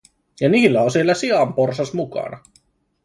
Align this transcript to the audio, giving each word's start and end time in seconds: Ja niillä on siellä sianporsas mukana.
Ja 0.39 0.49
niillä 0.49 0.81
on 0.81 0.91
siellä 0.91 1.13
sianporsas 1.13 1.93
mukana. 1.93 2.37